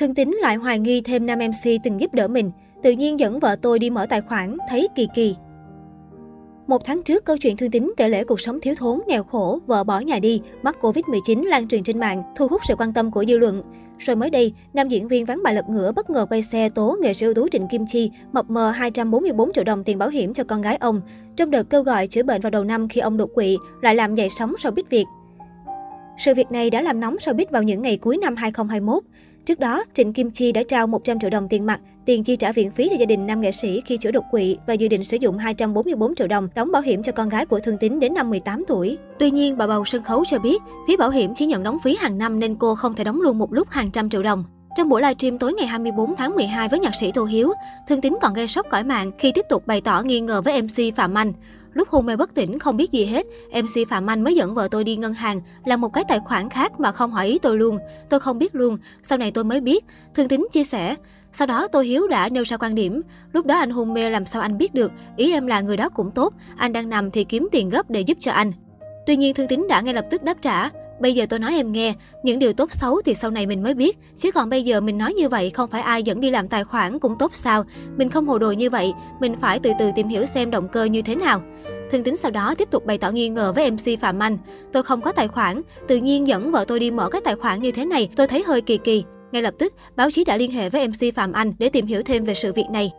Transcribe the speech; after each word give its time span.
Thương 0.00 0.14
Tín 0.14 0.30
lại 0.40 0.56
hoài 0.56 0.78
nghi 0.78 1.00
thêm 1.00 1.26
nam 1.26 1.38
MC 1.38 1.70
từng 1.84 2.00
giúp 2.00 2.14
đỡ 2.14 2.28
mình. 2.28 2.50
Tự 2.82 2.90
nhiên 2.90 3.20
dẫn 3.20 3.40
vợ 3.40 3.56
tôi 3.62 3.78
đi 3.78 3.90
mở 3.90 4.06
tài 4.06 4.20
khoản, 4.20 4.56
thấy 4.68 4.88
kỳ 4.94 5.08
kỳ. 5.14 5.36
Một 6.66 6.84
tháng 6.84 7.02
trước, 7.02 7.24
câu 7.24 7.36
chuyện 7.38 7.56
Thương 7.56 7.70
Tín 7.70 7.92
kể 7.96 8.08
lễ 8.08 8.24
cuộc 8.24 8.40
sống 8.40 8.60
thiếu 8.60 8.74
thốn, 8.78 9.00
nghèo 9.06 9.22
khổ, 9.22 9.58
vợ 9.66 9.84
bỏ 9.84 9.98
nhà 10.00 10.18
đi, 10.18 10.40
mắc 10.62 10.76
Covid-19 10.80 11.44
lan 11.44 11.68
truyền 11.68 11.82
trên 11.82 12.00
mạng, 12.00 12.22
thu 12.36 12.46
hút 12.48 12.60
sự 12.68 12.74
quan 12.78 12.92
tâm 12.92 13.10
của 13.10 13.24
dư 13.24 13.38
luận. 13.38 13.62
Rồi 13.98 14.16
mới 14.16 14.30
đây, 14.30 14.52
nam 14.72 14.88
diễn 14.88 15.08
viên 15.08 15.26
vắng 15.26 15.40
bà 15.44 15.52
lật 15.52 15.68
ngửa 15.68 15.92
bất 15.92 16.10
ngờ 16.10 16.26
quay 16.30 16.42
xe 16.42 16.68
tố 16.68 16.96
nghệ 17.00 17.14
sĩ 17.14 17.26
ưu 17.26 17.34
tú 17.34 17.48
Trịnh 17.48 17.68
Kim 17.68 17.86
Chi 17.86 18.10
mập 18.32 18.50
mờ 18.50 18.70
244 18.70 19.52
triệu 19.52 19.64
đồng 19.64 19.84
tiền 19.84 19.98
bảo 19.98 20.08
hiểm 20.08 20.34
cho 20.34 20.44
con 20.44 20.62
gái 20.62 20.76
ông. 20.76 21.00
Trong 21.36 21.50
đợt 21.50 21.70
kêu 21.70 21.82
gọi 21.82 22.06
chữa 22.06 22.22
bệnh 22.22 22.40
vào 22.40 22.50
đầu 22.50 22.64
năm 22.64 22.88
khi 22.88 23.00
ông 23.00 23.16
đột 23.16 23.30
quỵ, 23.34 23.58
lại 23.82 23.94
làm 23.94 24.14
dậy 24.14 24.28
sóng 24.30 24.54
sau 24.58 24.72
biết 24.72 24.90
Việt. 24.90 25.06
Sự 26.18 26.34
việc 26.34 26.52
này 26.52 26.70
đã 26.70 26.82
làm 26.82 27.00
nóng 27.00 27.16
showbiz 27.16 27.46
vào 27.50 27.62
những 27.62 27.82
ngày 27.82 27.96
cuối 27.96 28.16
năm 28.16 28.36
2021. 28.36 29.02
Trước 29.50 29.58
đó, 29.58 29.84
Trịnh 29.94 30.12
Kim 30.12 30.30
Chi 30.30 30.52
đã 30.52 30.62
trao 30.62 30.86
100 30.86 31.18
triệu 31.20 31.30
đồng 31.30 31.48
tiền 31.48 31.66
mặt, 31.66 31.80
tiền 32.04 32.24
chi 32.24 32.36
trả 32.36 32.52
viện 32.52 32.70
phí 32.70 32.88
cho 32.88 32.96
gia 32.98 33.06
đình 33.06 33.26
nam 33.26 33.40
nghệ 33.40 33.52
sĩ 33.52 33.82
khi 33.86 33.96
chữa 33.96 34.10
đột 34.10 34.24
quỵ 34.30 34.56
và 34.66 34.74
dự 34.74 34.88
định 34.88 35.04
sử 35.04 35.16
dụng 35.16 35.38
244 35.38 36.14
triệu 36.14 36.26
đồng 36.26 36.48
đóng 36.54 36.72
bảo 36.72 36.82
hiểm 36.82 37.02
cho 37.02 37.12
con 37.12 37.28
gái 37.28 37.46
của 37.46 37.58
Thương 37.58 37.78
Tín 37.78 38.00
đến 38.00 38.14
năm 38.14 38.30
18 38.30 38.64
tuổi. 38.68 38.98
Tuy 39.18 39.30
nhiên, 39.30 39.58
bà 39.58 39.66
bầu 39.66 39.84
sân 39.84 40.02
khấu 40.02 40.24
cho 40.24 40.38
biết, 40.38 40.62
phía 40.88 40.96
bảo 40.96 41.10
hiểm 41.10 41.32
chỉ 41.34 41.46
nhận 41.46 41.62
đóng 41.62 41.76
phí 41.84 41.96
hàng 42.00 42.18
năm 42.18 42.38
nên 42.38 42.54
cô 42.54 42.74
không 42.74 42.94
thể 42.94 43.04
đóng 43.04 43.20
luôn 43.20 43.38
một 43.38 43.52
lúc 43.52 43.70
hàng 43.70 43.90
trăm 43.90 44.10
triệu 44.10 44.22
đồng. 44.22 44.44
Trong 44.76 44.88
buổi 44.88 45.02
livestream 45.02 45.38
tối 45.38 45.52
ngày 45.52 45.66
24 45.66 46.16
tháng 46.16 46.34
12 46.34 46.68
với 46.68 46.78
nhạc 46.78 46.94
sĩ 46.94 47.10
Tô 47.14 47.24
Hiếu, 47.24 47.52
Thương 47.88 48.00
Tín 48.00 48.16
còn 48.20 48.34
gây 48.34 48.48
sốc 48.48 48.66
cõi 48.70 48.84
mạng 48.84 49.10
khi 49.18 49.32
tiếp 49.32 49.46
tục 49.48 49.66
bày 49.66 49.80
tỏ 49.80 50.02
nghi 50.02 50.20
ngờ 50.20 50.42
với 50.44 50.62
MC 50.62 50.96
Phạm 50.96 51.14
Anh. 51.14 51.32
Lúc 51.74 51.88
hôn 51.88 52.06
mê 52.06 52.16
bất 52.16 52.34
tỉnh 52.34 52.58
không 52.58 52.76
biết 52.76 52.92
gì 52.92 53.04
hết, 53.06 53.26
MC 53.52 53.88
Phạm 53.88 54.06
Anh 54.06 54.24
mới 54.24 54.34
dẫn 54.34 54.54
vợ 54.54 54.68
tôi 54.70 54.84
đi 54.84 54.96
ngân 54.96 55.14
hàng, 55.14 55.40
làm 55.64 55.80
một 55.80 55.88
cái 55.88 56.04
tài 56.08 56.18
khoản 56.24 56.50
khác 56.50 56.80
mà 56.80 56.92
không 56.92 57.12
hỏi 57.12 57.26
ý 57.26 57.38
tôi 57.38 57.56
luôn. 57.56 57.78
Tôi 58.08 58.20
không 58.20 58.38
biết 58.38 58.54
luôn, 58.54 58.78
sau 59.02 59.18
này 59.18 59.30
tôi 59.30 59.44
mới 59.44 59.60
biết. 59.60 59.84
Thương 60.14 60.28
Tín 60.28 60.46
chia 60.50 60.64
sẻ, 60.64 60.96
sau 61.32 61.46
đó 61.46 61.68
tôi 61.68 61.86
Hiếu 61.86 62.08
đã 62.08 62.28
nêu 62.28 62.42
ra 62.42 62.56
quan 62.56 62.74
điểm, 62.74 63.02
lúc 63.32 63.46
đó 63.46 63.58
anh 63.58 63.70
hôn 63.70 63.94
mê 63.94 64.10
làm 64.10 64.26
sao 64.26 64.42
anh 64.42 64.58
biết 64.58 64.74
được, 64.74 64.92
ý 65.16 65.32
em 65.32 65.46
là 65.46 65.60
người 65.60 65.76
đó 65.76 65.88
cũng 65.88 66.10
tốt, 66.10 66.34
anh 66.56 66.72
đang 66.72 66.88
nằm 66.90 67.10
thì 67.10 67.24
kiếm 67.24 67.48
tiền 67.52 67.68
gấp 67.68 67.90
để 67.90 68.00
giúp 68.00 68.18
cho 68.20 68.32
anh. 68.32 68.52
Tuy 69.06 69.16
nhiên 69.16 69.34
Thương 69.34 69.48
Tín 69.48 69.66
đã 69.68 69.80
ngay 69.80 69.94
lập 69.94 70.06
tức 70.10 70.22
đáp 70.22 70.36
trả, 70.42 70.70
Bây 71.00 71.14
giờ 71.14 71.26
tôi 71.28 71.38
nói 71.38 71.54
em 71.54 71.72
nghe, 71.72 71.94
những 72.22 72.38
điều 72.38 72.52
tốt 72.52 72.72
xấu 72.72 73.02
thì 73.04 73.14
sau 73.14 73.30
này 73.30 73.46
mình 73.46 73.62
mới 73.62 73.74
biết. 73.74 73.98
Chứ 74.16 74.32
còn 74.32 74.50
bây 74.50 74.64
giờ 74.64 74.80
mình 74.80 74.98
nói 74.98 75.14
như 75.14 75.28
vậy 75.28 75.50
không 75.50 75.70
phải 75.70 75.82
ai 75.82 76.02
dẫn 76.02 76.20
đi 76.20 76.30
làm 76.30 76.48
tài 76.48 76.64
khoản 76.64 76.98
cũng 76.98 77.18
tốt 77.18 77.34
sao. 77.34 77.64
Mình 77.96 78.10
không 78.10 78.28
hồ 78.28 78.38
đồ 78.38 78.52
như 78.52 78.70
vậy, 78.70 78.92
mình 79.20 79.34
phải 79.40 79.58
từ 79.58 79.70
từ 79.78 79.90
tìm 79.96 80.08
hiểu 80.08 80.26
xem 80.26 80.50
động 80.50 80.68
cơ 80.68 80.84
như 80.84 81.02
thế 81.02 81.14
nào. 81.14 81.42
Thương 81.90 82.02
tính 82.02 82.16
sau 82.16 82.30
đó 82.30 82.54
tiếp 82.54 82.68
tục 82.70 82.86
bày 82.86 82.98
tỏ 82.98 83.10
nghi 83.10 83.28
ngờ 83.28 83.52
với 83.52 83.70
MC 83.70 84.00
Phạm 84.00 84.18
Anh. 84.18 84.38
Tôi 84.72 84.82
không 84.82 85.00
có 85.00 85.12
tài 85.12 85.28
khoản, 85.28 85.62
tự 85.88 85.96
nhiên 85.96 86.26
dẫn 86.26 86.50
vợ 86.50 86.64
tôi 86.68 86.80
đi 86.80 86.90
mở 86.90 87.10
cái 87.10 87.20
tài 87.24 87.34
khoản 87.34 87.62
như 87.62 87.70
thế 87.70 87.84
này, 87.84 88.08
tôi 88.16 88.26
thấy 88.26 88.42
hơi 88.46 88.60
kỳ 88.60 88.78
kỳ. 88.78 89.04
Ngay 89.32 89.42
lập 89.42 89.54
tức, 89.58 89.74
báo 89.96 90.10
chí 90.10 90.24
đã 90.24 90.36
liên 90.36 90.50
hệ 90.50 90.70
với 90.70 90.88
MC 90.88 91.14
Phạm 91.14 91.32
Anh 91.32 91.52
để 91.58 91.68
tìm 91.68 91.86
hiểu 91.86 92.02
thêm 92.02 92.24
về 92.24 92.34
sự 92.34 92.52
việc 92.52 92.66
này. 92.70 92.92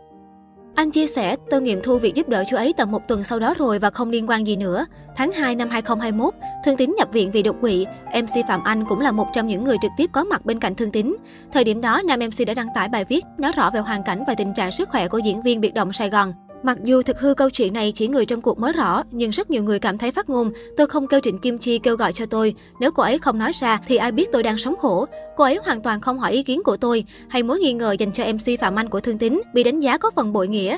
Anh 0.74 0.90
chia 0.90 1.06
sẻ, 1.06 1.36
tôi 1.50 1.62
nghiệm 1.62 1.80
thu 1.82 1.98
việc 1.98 2.14
giúp 2.14 2.28
đỡ 2.28 2.44
chú 2.50 2.56
ấy 2.56 2.74
tầm 2.76 2.90
một 2.90 3.08
tuần 3.08 3.24
sau 3.24 3.38
đó 3.38 3.54
rồi 3.58 3.78
và 3.78 3.90
không 3.90 4.10
liên 4.10 4.30
quan 4.30 4.46
gì 4.46 4.56
nữa. 4.56 4.86
Tháng 5.16 5.32
2 5.32 5.54
năm 5.54 5.70
2021, 5.70 6.34
Thương 6.64 6.76
Tín 6.76 6.94
nhập 6.98 7.08
viện 7.12 7.30
vì 7.30 7.42
đột 7.42 7.56
quỵ. 7.60 7.86
MC 8.14 8.46
Phạm 8.48 8.64
Anh 8.64 8.84
cũng 8.88 9.00
là 9.00 9.12
một 9.12 9.26
trong 9.32 9.46
những 9.46 9.64
người 9.64 9.76
trực 9.82 9.90
tiếp 9.96 10.10
có 10.12 10.24
mặt 10.24 10.46
bên 10.46 10.60
cạnh 10.60 10.74
Thương 10.74 10.92
Tín. 10.92 11.16
Thời 11.52 11.64
điểm 11.64 11.80
đó, 11.80 12.02
nam 12.02 12.20
MC 12.20 12.46
đã 12.46 12.54
đăng 12.54 12.68
tải 12.74 12.88
bài 12.88 13.04
viết 13.04 13.24
nói 13.38 13.52
rõ 13.56 13.70
về 13.74 13.80
hoàn 13.80 14.02
cảnh 14.02 14.24
và 14.26 14.34
tình 14.34 14.54
trạng 14.54 14.72
sức 14.72 14.88
khỏe 14.88 15.08
của 15.08 15.18
diễn 15.18 15.42
viên 15.42 15.60
biệt 15.60 15.74
động 15.74 15.92
Sài 15.92 16.10
Gòn. 16.10 16.32
Mặc 16.62 16.78
dù 16.84 17.02
thực 17.02 17.20
hư 17.20 17.34
câu 17.34 17.50
chuyện 17.50 17.72
này 17.72 17.92
chỉ 17.92 18.08
người 18.08 18.26
trong 18.26 18.40
cuộc 18.40 18.58
mới 18.58 18.72
rõ, 18.72 19.02
nhưng 19.10 19.30
rất 19.30 19.50
nhiều 19.50 19.62
người 19.62 19.78
cảm 19.78 19.98
thấy 19.98 20.12
phát 20.12 20.30
ngôn, 20.30 20.50
tôi 20.76 20.86
không 20.86 21.06
kêu 21.06 21.20
Trịnh 21.20 21.38
Kim 21.38 21.58
Chi 21.58 21.78
kêu 21.78 21.96
gọi 21.96 22.12
cho 22.12 22.26
tôi. 22.26 22.54
Nếu 22.80 22.90
cô 22.90 23.02
ấy 23.02 23.18
không 23.18 23.38
nói 23.38 23.52
ra 23.60 23.80
thì 23.86 23.96
ai 23.96 24.12
biết 24.12 24.32
tôi 24.32 24.42
đang 24.42 24.58
sống 24.58 24.76
khổ. 24.76 25.06
Cô 25.36 25.44
ấy 25.44 25.58
hoàn 25.64 25.80
toàn 25.80 26.00
không 26.00 26.18
hỏi 26.18 26.32
ý 26.32 26.42
kiến 26.42 26.62
của 26.64 26.76
tôi, 26.76 27.04
hay 27.28 27.42
mối 27.42 27.60
nghi 27.60 27.72
ngờ 27.72 27.96
dành 27.98 28.12
cho 28.12 28.24
MC 28.24 28.60
Phạm 28.60 28.76
Anh 28.76 28.88
của 28.88 29.00
Thương 29.00 29.18
Tín 29.18 29.40
bị 29.54 29.62
đánh 29.62 29.80
giá 29.80 29.98
có 29.98 30.10
phần 30.16 30.32
bội 30.32 30.48
nghĩa. 30.48 30.76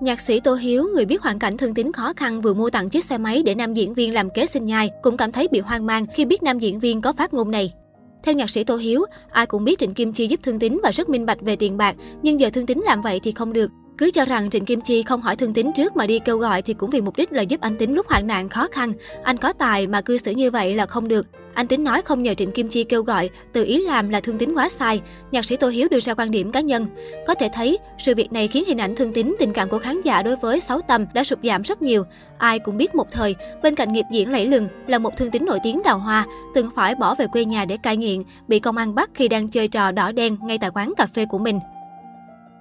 Nhạc 0.00 0.20
sĩ 0.20 0.40
Tô 0.40 0.54
Hiếu, 0.54 0.88
người 0.94 1.04
biết 1.04 1.22
hoàn 1.22 1.38
cảnh 1.38 1.56
thương 1.56 1.74
tín 1.74 1.92
khó 1.92 2.12
khăn 2.16 2.40
vừa 2.40 2.54
mua 2.54 2.70
tặng 2.70 2.88
chiếc 2.90 3.04
xe 3.04 3.18
máy 3.18 3.42
để 3.46 3.54
nam 3.54 3.74
diễn 3.74 3.94
viên 3.94 4.14
làm 4.14 4.30
kế 4.30 4.46
sinh 4.46 4.66
nhai, 4.66 4.90
cũng 5.02 5.16
cảm 5.16 5.32
thấy 5.32 5.48
bị 5.48 5.60
hoang 5.60 5.86
mang 5.86 6.06
khi 6.14 6.24
biết 6.24 6.42
nam 6.42 6.58
diễn 6.58 6.80
viên 6.80 7.00
có 7.00 7.12
phát 7.12 7.34
ngôn 7.34 7.50
này. 7.50 7.72
Theo 8.22 8.34
nhạc 8.34 8.50
sĩ 8.50 8.64
Tô 8.64 8.76
Hiếu, 8.76 9.04
ai 9.30 9.46
cũng 9.46 9.64
biết 9.64 9.78
Trịnh 9.78 9.94
Kim 9.94 10.12
Chi 10.12 10.26
giúp 10.26 10.40
Thương 10.42 10.58
Tín 10.58 10.80
và 10.82 10.90
rất 10.90 11.08
minh 11.08 11.26
bạch 11.26 11.40
về 11.40 11.56
tiền 11.56 11.76
bạc, 11.76 11.96
nhưng 12.22 12.40
giờ 12.40 12.50
Thương 12.50 12.66
Tín 12.66 12.78
làm 12.78 13.02
vậy 13.02 13.20
thì 13.22 13.32
không 13.32 13.52
được. 13.52 13.70
Cứ 13.98 14.10
cho 14.10 14.24
rằng 14.24 14.50
Trịnh 14.50 14.64
Kim 14.64 14.80
Chi 14.80 15.02
không 15.02 15.20
hỏi 15.20 15.36
Thương 15.36 15.52
Tín 15.52 15.72
trước 15.76 15.96
mà 15.96 16.06
đi 16.06 16.18
kêu 16.18 16.38
gọi 16.38 16.62
thì 16.62 16.74
cũng 16.74 16.90
vì 16.90 17.00
mục 17.00 17.16
đích 17.16 17.32
là 17.32 17.42
giúp 17.42 17.60
anh 17.60 17.76
Tín 17.76 17.94
lúc 17.94 18.06
hoạn 18.08 18.26
nạn 18.26 18.48
khó 18.48 18.68
khăn. 18.72 18.92
Anh 19.22 19.36
có 19.36 19.52
tài 19.52 19.86
mà 19.86 20.00
cư 20.00 20.18
xử 20.18 20.30
như 20.30 20.50
vậy 20.50 20.74
là 20.74 20.86
không 20.86 21.08
được. 21.08 21.26
Anh 21.54 21.66
Tín 21.66 21.84
nói 21.84 22.02
không 22.02 22.22
nhờ 22.22 22.34
Trịnh 22.34 22.50
Kim 22.50 22.68
Chi 22.68 22.84
kêu 22.84 23.02
gọi, 23.02 23.30
tự 23.52 23.64
ý 23.64 23.82
làm 23.86 24.08
là 24.08 24.20
Thương 24.20 24.38
Tín 24.38 24.54
quá 24.54 24.68
sai. 24.68 25.00
Nhạc 25.30 25.44
sĩ 25.44 25.56
Tô 25.56 25.68
Hiếu 25.68 25.88
đưa 25.90 26.00
ra 26.00 26.14
quan 26.14 26.30
điểm 26.30 26.52
cá 26.52 26.60
nhân. 26.60 26.86
Có 27.26 27.34
thể 27.34 27.48
thấy, 27.54 27.78
sự 27.98 28.14
việc 28.14 28.32
này 28.32 28.48
khiến 28.48 28.64
hình 28.66 28.78
ảnh 28.78 28.94
Thương 28.94 29.12
Tín, 29.12 29.34
tình 29.38 29.52
cảm 29.52 29.68
của 29.68 29.78
khán 29.78 30.02
giả 30.02 30.22
đối 30.22 30.36
với 30.36 30.60
Sáu 30.60 30.80
Tâm 30.88 31.06
đã 31.14 31.24
sụt 31.24 31.38
giảm 31.42 31.62
rất 31.62 31.82
nhiều. 31.82 32.04
Ai 32.38 32.58
cũng 32.58 32.76
biết 32.76 32.94
một 32.94 33.10
thời, 33.12 33.34
bên 33.62 33.74
cạnh 33.74 33.92
nghiệp 33.92 34.04
diễn 34.12 34.32
lẫy 34.32 34.46
lừng 34.46 34.68
là 34.86 34.98
một 34.98 35.16
thương 35.16 35.30
tín 35.30 35.44
nổi 35.46 35.58
tiếng 35.62 35.82
đào 35.84 35.98
hoa, 35.98 36.26
từng 36.54 36.68
phải 36.76 36.94
bỏ 36.94 37.14
về 37.14 37.26
quê 37.26 37.44
nhà 37.44 37.64
để 37.64 37.76
cai 37.76 37.96
nghiện, 37.96 38.22
bị 38.48 38.58
công 38.58 38.76
an 38.76 38.94
bắt 38.94 39.10
khi 39.14 39.28
đang 39.28 39.48
chơi 39.48 39.68
trò 39.68 39.90
đỏ 39.90 40.12
đen 40.12 40.36
ngay 40.42 40.58
tại 40.58 40.70
quán 40.74 40.92
cà 40.96 41.06
phê 41.06 41.26
của 41.30 41.38
mình. 41.38 41.58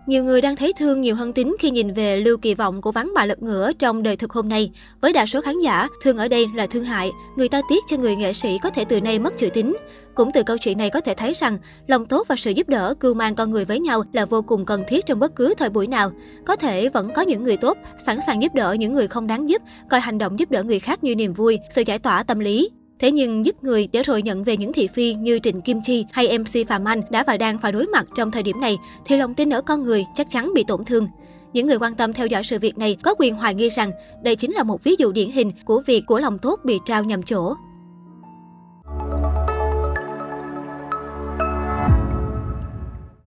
Nhiều 0.05 0.23
người 0.23 0.41
đang 0.41 0.55
thấy 0.55 0.73
thương 0.73 1.01
nhiều 1.01 1.15
hơn 1.15 1.33
tính 1.33 1.55
khi 1.59 1.71
nhìn 1.71 1.93
về 1.93 2.17
lưu 2.17 2.37
kỳ 2.37 2.55
vọng 2.55 2.81
của 2.81 2.91
vắng 2.91 3.11
bà 3.15 3.25
lật 3.25 3.43
ngửa 3.43 3.71
trong 3.73 4.03
đời 4.03 4.15
thực 4.15 4.31
hôm 4.31 4.49
nay. 4.49 4.71
Với 5.01 5.13
đa 5.13 5.25
số 5.25 5.41
khán 5.41 5.59
giả, 5.59 5.87
thương 6.01 6.17
ở 6.17 6.27
đây 6.27 6.47
là 6.55 6.67
thương 6.67 6.83
hại, 6.83 7.11
người 7.35 7.49
ta 7.49 7.61
tiếc 7.69 7.83
cho 7.87 7.97
người 7.97 8.15
nghệ 8.15 8.33
sĩ 8.33 8.57
có 8.63 8.69
thể 8.69 8.85
từ 8.85 9.01
nay 9.01 9.19
mất 9.19 9.37
chữ 9.37 9.49
tính 9.49 9.77
Cũng 10.15 10.31
từ 10.33 10.43
câu 10.43 10.57
chuyện 10.57 10.77
này 10.77 10.89
có 10.89 11.01
thể 11.01 11.13
thấy 11.13 11.33
rằng, 11.33 11.57
lòng 11.87 12.05
tốt 12.05 12.27
và 12.29 12.35
sự 12.35 12.51
giúp 12.51 12.69
đỡ, 12.69 12.93
cưu 12.99 13.13
mang 13.13 13.35
con 13.35 13.51
người 13.51 13.65
với 13.65 13.79
nhau 13.79 14.03
là 14.13 14.25
vô 14.25 14.41
cùng 14.41 14.65
cần 14.65 14.83
thiết 14.87 15.05
trong 15.05 15.19
bất 15.19 15.35
cứ 15.35 15.53
thời 15.57 15.69
buổi 15.69 15.87
nào. 15.87 16.11
Có 16.45 16.55
thể 16.55 16.89
vẫn 16.89 17.13
có 17.15 17.21
những 17.21 17.43
người 17.43 17.57
tốt, 17.57 17.77
sẵn 18.05 18.19
sàng 18.27 18.41
giúp 18.41 18.55
đỡ 18.55 18.73
những 18.73 18.93
người 18.93 19.07
không 19.07 19.27
đáng 19.27 19.49
giúp, 19.49 19.61
coi 19.89 19.99
hành 19.99 20.17
động 20.17 20.39
giúp 20.39 20.51
đỡ 20.51 20.63
người 20.63 20.79
khác 20.79 21.03
như 21.03 21.15
niềm 21.15 21.33
vui, 21.33 21.59
sự 21.69 21.83
giải 21.85 21.99
tỏa 21.99 22.23
tâm 22.23 22.39
lý. 22.39 22.69
Thế 23.03 23.11
nhưng 23.11 23.45
giúp 23.45 23.63
người 23.63 23.87
để 23.91 24.03
rồi 24.03 24.21
nhận 24.21 24.43
về 24.43 24.57
những 24.57 24.73
thị 24.73 24.87
phi 24.87 25.13
như 25.13 25.39
Trịnh 25.39 25.61
Kim 25.61 25.81
Chi 25.83 26.05
hay 26.11 26.37
MC 26.37 26.67
Phạm 26.67 26.85
Anh 26.85 27.01
đã 27.09 27.23
và 27.27 27.37
đang 27.37 27.57
phải 27.59 27.71
đối 27.71 27.87
mặt 27.87 28.05
trong 28.15 28.31
thời 28.31 28.43
điểm 28.43 28.61
này, 28.61 28.77
thì 29.05 29.17
lòng 29.17 29.33
tin 29.33 29.49
ở 29.49 29.61
con 29.61 29.83
người 29.83 30.05
chắc 30.15 30.27
chắn 30.29 30.53
bị 30.53 30.63
tổn 30.67 30.85
thương. 30.85 31.07
Những 31.53 31.67
người 31.67 31.79
quan 31.79 31.95
tâm 31.95 32.13
theo 32.13 32.27
dõi 32.27 32.43
sự 32.43 32.59
việc 32.59 32.77
này 32.77 32.97
có 33.03 33.15
quyền 33.19 33.35
hoài 33.35 33.55
nghi 33.55 33.69
rằng 33.69 33.91
đây 34.23 34.35
chính 34.35 34.51
là 34.51 34.63
một 34.63 34.83
ví 34.83 34.95
dụ 34.99 35.11
điển 35.11 35.31
hình 35.31 35.51
của 35.65 35.81
việc 35.87 36.03
của 36.07 36.19
lòng 36.19 36.39
tốt 36.39 36.59
bị 36.63 36.79
trao 36.85 37.03
nhầm 37.03 37.23
chỗ. 37.23 37.55